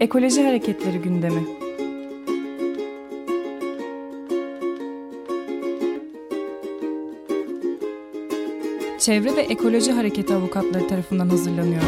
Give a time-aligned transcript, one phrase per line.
[0.00, 1.46] Ekoloji Hareketleri gündemi.
[8.98, 11.82] Çevre ve Ekoloji Hareketi avukatları tarafından hazırlanıyor.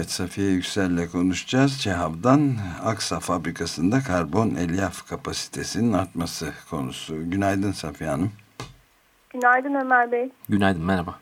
[0.00, 1.80] Evet Safiye Yüksel'le konuşacağız.
[1.80, 7.30] Çehav'dan Aksa fabrikasında karbon elyaf kapasitesinin artması konusu.
[7.30, 8.32] Günaydın Safiye Hanım.
[9.30, 10.30] Günaydın Ömer Bey.
[10.48, 11.18] Günaydın merhaba.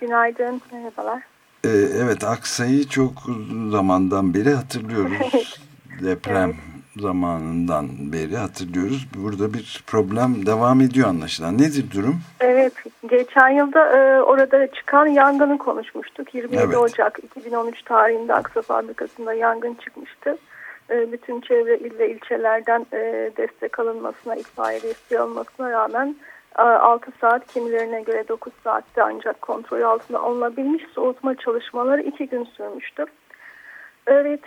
[0.00, 1.22] Günaydın merhabalar.
[1.64, 3.22] Ee, evet Aksa'yı çok
[3.70, 5.58] zamandan beri hatırlıyoruz.
[6.02, 6.75] Deprem evet.
[6.96, 9.06] Zamanından beri hatırlıyoruz.
[9.16, 11.54] Burada bir problem devam ediyor anlaşılan.
[11.54, 12.20] Nedir durum?
[12.40, 12.72] Evet
[13.08, 16.34] geçen yılda e, orada çıkan yangını konuşmuştuk.
[16.34, 16.76] 27 evet.
[16.76, 20.38] Ocak 2013 tarihinde Aksa fabrikasında yangın çıkmıştı.
[20.90, 26.16] E, bütün çevre il ve ilçelerden e, destek alınmasına, itfaiye desteği alınmasına rağmen
[26.54, 33.04] 6 saat kimilerine göre 9 saatte ancak kontrol altında alınabilmiş soğutma çalışmaları 2 gün sürmüştü.
[34.06, 34.40] Evet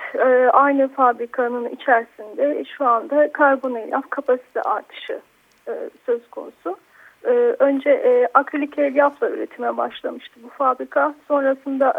[0.54, 5.20] aynı fabrikanın içerisinde şu anda karbon elyaf kapasite artışı
[6.06, 6.78] söz konusu.
[7.60, 11.16] Önce akrilik elyafla üretime başlamıştı bu fabrika.
[11.28, 11.94] Sonrasında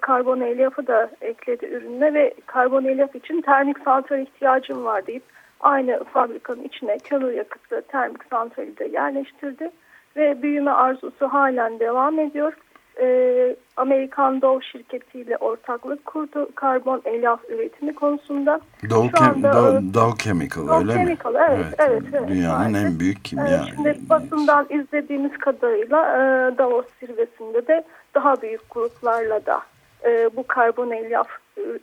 [0.00, 5.22] karbon elyafı da ekledi ürününe ve karbon elyaf için termik santral ihtiyacım var deyip
[5.60, 9.70] aynı fabrikanın içine kömür yakıtlı termik santrali de yerleştirdi
[10.16, 12.52] ve büyüme arzusu halen devam ediyor.
[13.00, 18.60] Ee, Amerikan Dow şirketiyle ortaklık kurdu karbon elyaf üretimi konusunda.
[18.90, 21.38] Dow, Şu anda, Dow, Dow Chemical Dow öyle Chemical, mi?
[21.48, 22.86] Evet, evet, evet, Dünyanın evet.
[22.86, 23.46] en büyük kimya.
[23.46, 26.18] Evet, şimdi basından izlediğimiz kadarıyla e,
[26.58, 27.84] Davos zirvesinde de
[28.14, 29.60] daha büyük gruplarla da
[30.04, 31.28] e, bu karbon elyaf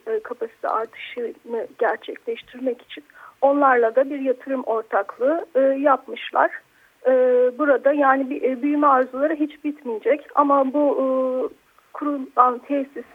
[0.07, 3.03] e, kapasite artışını gerçekleştirmek için
[3.41, 6.51] Onlarla da bir yatırım ortaklığı e, yapmışlar.
[7.07, 7.11] E,
[7.57, 11.07] burada yani bir e, büyüme arzuları hiç bitmeyecek ama bu e,
[11.93, 13.05] kurulan tesis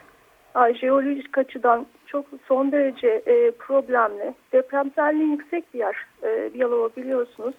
[0.57, 4.35] e, jeolojik açıdan çok son derece e, problemli.
[4.53, 7.55] Depremselliği yüksek bir yer e, Yalova biliyorsunuz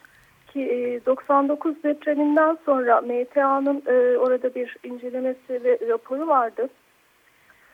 [0.54, 6.70] ki e, 99 depreminden sonra MTA'nın e, orada bir incelemesi ve raporu vardı.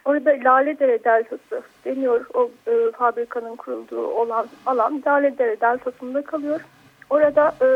[0.05, 6.61] Orada Laledere Deltası deniyor o e, fabrikanın kurulduğu olan alan Laledere Deltası'nda kalıyor.
[7.09, 7.67] Orada e,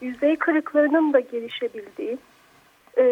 [0.00, 2.18] yüzey kırıklarının da gelişebildiği,
[2.98, 3.04] e,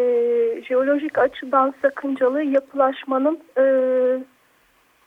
[0.67, 3.63] jeolojik açıdan sakıncalı yapılaşmanın e,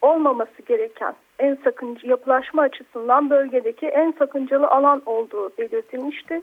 [0.02, 6.40] olmaması gereken en sakıncı yapılaşma açısından bölgedeki en sakıncalı alan olduğu belirtilmişti.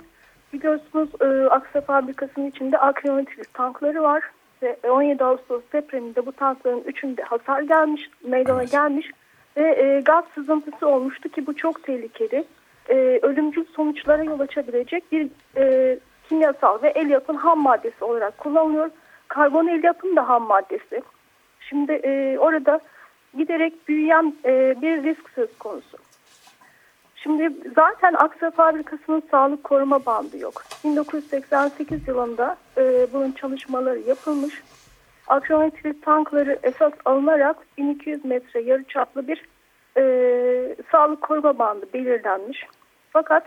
[0.53, 4.23] Biliyorsunuz e, Aksa fabrikasının içinde akriyometrik tankları var
[4.61, 8.71] ve 17 Ağustos depreminde bu tankların üçünde hasar gelmiş, meydana evet.
[8.71, 9.11] gelmiş
[9.57, 12.45] ve e, gaz sızıntısı olmuştu ki bu çok tehlikeli.
[12.89, 15.97] E, ölümcül sonuçlara yol açabilecek bir e,
[16.29, 18.89] kimyasal ve el yapın ham maddesi olarak kullanılıyor.
[19.27, 21.01] Karbon el yapın da ham maddesi.
[21.59, 22.79] Şimdi e, orada
[23.37, 25.97] giderek büyüyen e, bir risk söz konusu.
[27.15, 30.63] Şimdi zaten Aksa Fabrikası'nın sağlık koruma bandı yok.
[30.83, 34.63] 1988 yılında e, bunun çalışmaları yapılmış.
[35.27, 39.45] Akrometrik tankları esas alınarak 1200 metre yarıçaplı bir
[39.97, 42.65] e, sağlık koruma bandı belirlenmiş.
[43.09, 43.43] Fakat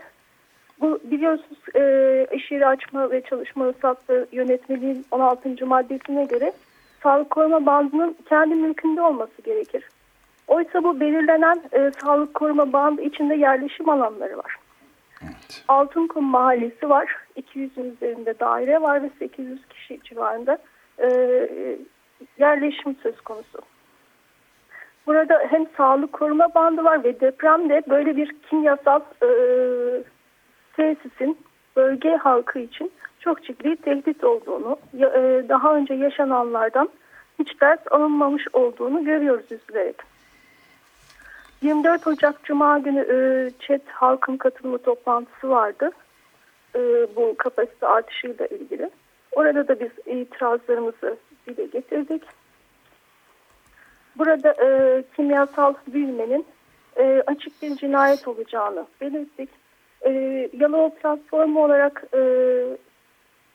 [0.81, 5.65] bu biliyorsunuz e, iş yeri açma ve çalışma ruhsatlı yönetmeliğin 16.
[5.65, 6.53] maddesine göre
[7.03, 9.89] sağlık koruma bandının kendi mülkünde olması gerekir.
[10.47, 14.55] Oysa bu belirlenen e, sağlık koruma bandı içinde yerleşim alanları var.
[15.23, 15.63] Evet.
[15.67, 17.15] Altınkum Mahallesi var.
[17.37, 20.57] 200'ün üzerinde daire var ve 800 kişi civarında
[21.01, 21.07] e,
[22.39, 23.59] yerleşim söz konusu.
[25.09, 29.29] Burada hem sağlık koruma bandı var ve depremde böyle bir kimyasal e,
[30.75, 31.37] tesisin
[31.75, 36.89] bölge halkı için çok ciddi tehdit olduğunu, e, daha önce yaşananlardan
[37.39, 39.95] hiç ders alınmamış olduğunu görüyoruz üzülerek.
[41.61, 45.89] 24 Ocak Cuma günü e, ÇED halkın katılımı toplantısı vardı.
[46.75, 46.79] E,
[47.15, 48.89] bu kapasite artışıyla ilgili.
[49.31, 51.17] Orada da biz itirazlarımızı
[51.47, 52.23] dile getirdik.
[54.17, 56.45] Burada e, kimyasal büyümenin
[56.97, 59.49] e, açık bir cinayet olacağını belirttik.
[60.01, 60.11] E,
[60.53, 62.19] Yalova platformu olarak e,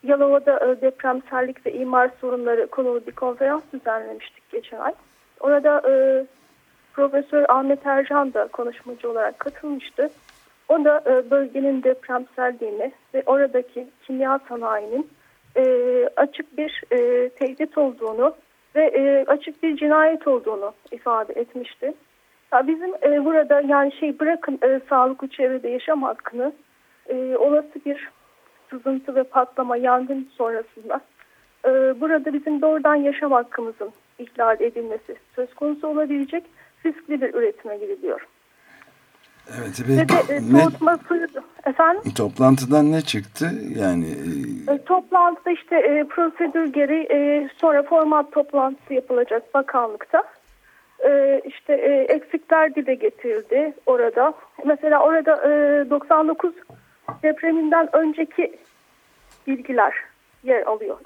[0.03, 4.93] Yalova'da e, depremsellik ve imar sorunları konulu bir konferans düzenlemiştik geçen ay.
[5.41, 6.27] Orada e,
[6.93, 10.11] Profesör Ahmet Ercan da konuşmacı olarak katılmıştı.
[10.69, 15.11] O da e, bölgenin depremselliğini ve oradaki kimya sanayinin
[15.57, 15.65] e,
[16.17, 18.35] açık bir e, tehdit olduğunu
[18.77, 21.95] ve e, açık bir cinayet olduğunu ifade etmişti.
[22.53, 26.53] Ya bizim e, burada yani şey bırakın e, sağlıklı çevrede yaşam hakkını
[27.09, 28.11] e, olası bir
[28.71, 31.01] sızıntı ve patlama yangın sonrasında
[31.65, 36.45] e, burada bizim doğrudan yaşam hakkımızın ihlal edilmesi söz konusu olabilecek
[36.87, 38.27] riskli bir üretime gidiliyor.
[39.49, 39.89] Evet.
[39.89, 41.27] Ve de e, soğutma suyu
[41.67, 42.13] efendim?
[42.17, 43.51] Toplantıdan ne çıktı?
[43.77, 44.07] Yani
[44.69, 50.25] e, e toplantıda işte e, prosedür gereği e, sonra format toplantısı yapılacak bakanlıkta.
[51.07, 54.35] E, işte e, eksikler dile getirildi orada.
[54.65, 56.53] Mesela orada e, 99
[57.23, 58.57] depreminden önceki
[59.47, 59.95] bilgiler
[60.45, 60.99] yer alıyor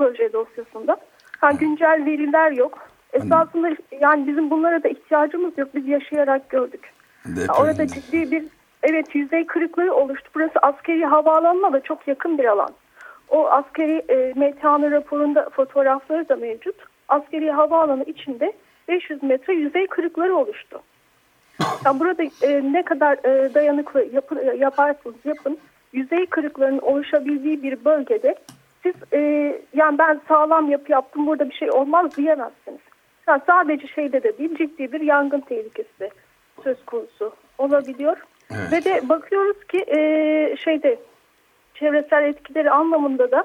[0.00, 0.96] proje dosyasında.
[1.42, 2.88] Yani güncel veriler yok.
[3.12, 5.68] Esasında yani bizim bunlara da ihtiyacımız yok.
[5.74, 6.92] Biz yaşayarak gördük.
[7.24, 7.52] Depremde.
[7.52, 8.44] Orada ciddi bir
[8.82, 10.30] evet yüzey kırıklığı oluştu.
[10.34, 12.70] Burası askeri havaalanına da çok yakın bir alan.
[13.28, 16.76] O askeri e, mekanı raporunda fotoğrafları da mevcut.
[17.08, 18.52] Askeri havaalanı içinde
[18.88, 20.82] 500 metre yüzey kırıkları oluştu.
[21.84, 25.58] Yani burada e, ne kadar e, dayanıklı yapı, yaparsınız yapın
[25.92, 28.34] yüzey kırıklarının oluşabildiği bir bölgede
[28.82, 29.20] siz e,
[29.74, 32.80] yani ben sağlam yapı yaptım burada bir şey olmaz diyemezsiniz.
[33.28, 36.10] Yani sadece şeyde de değil ciddi bir yangın tehlikesi de
[36.64, 38.16] söz konusu olabiliyor.
[38.50, 38.72] Evet.
[38.72, 40.98] Ve de bakıyoruz ki e, şeyde
[41.74, 43.44] çevresel etkileri anlamında da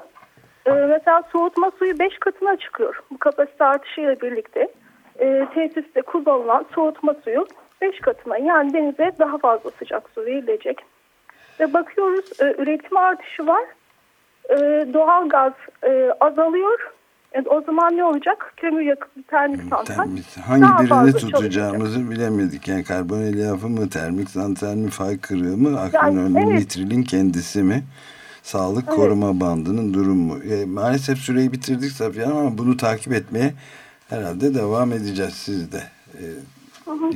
[0.66, 3.02] e, mesela soğutma suyu 5 katına çıkıyor.
[3.10, 4.68] Bu kapasite artışıyla birlikte
[5.18, 7.46] e, tesiste kullanılan soğutma suyu
[7.80, 10.78] 5 katına yani denize daha fazla sıcak su verilecek.
[11.60, 13.64] Ve bakıyoruz e, üretim artışı var.
[14.50, 14.56] E,
[14.92, 15.52] doğal gaz
[15.84, 16.92] e, azalıyor.
[17.32, 18.52] E, o zaman ne olacak?
[18.56, 19.96] Kömür yakıtlı termik santral.
[20.46, 22.10] Hangi birini tutacağımızı çalışacak.
[22.10, 22.68] bilemedik.
[22.68, 26.60] Yani karbon elyafı mı, termik santral mi, fay kırığı mı, yani, evet.
[26.60, 27.84] nitrilin kendisi mi?
[28.42, 28.96] Sağlık evet.
[28.96, 30.38] koruma bandının durumu.
[30.38, 33.54] E, maalesef süreyi bitirdik Safiye ama bunu takip etmeye
[34.08, 35.82] herhalde devam edeceğiz siz de.
[36.14, 36.24] E,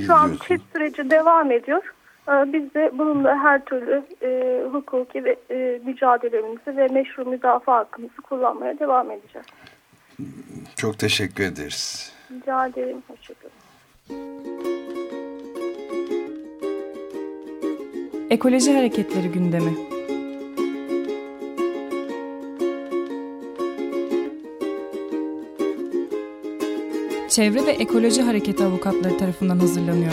[0.06, 1.82] Şu an çift süreci devam ediyor.
[2.30, 8.22] Ee, biz de bununla her türlü e, hukuki ve e, mücadelemizi ve meşru müdafaa hakkımızı
[8.22, 9.46] kullanmaya devam edeceğiz.
[10.76, 12.12] Çok teşekkür ederiz.
[12.30, 13.02] Rica ederim.
[13.08, 13.60] Hoşçakalın.
[18.30, 19.74] Ekoloji Hareketleri gündemi.
[27.28, 30.12] Çevre ve Ekoloji Hareketi avukatları tarafından hazırlanıyor.